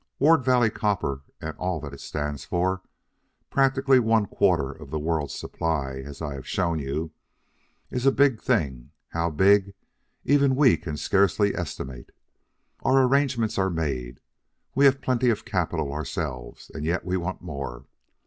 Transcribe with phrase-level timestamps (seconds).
[0.17, 2.81] Ward Valley Copper, and all that it stands for,
[3.51, 7.11] practically one quarter of the world's supply, as I have shown you,
[7.91, 9.75] is a big thing, how big,
[10.23, 12.09] even we can scarcely estimate.
[12.81, 14.21] Our arrangements are made.
[14.73, 17.85] We have plenty of capital ourselves, and yet we want more.